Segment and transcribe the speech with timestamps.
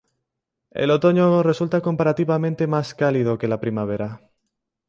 [0.71, 4.31] El otoño resulta comparativamente más cálido que la primavera.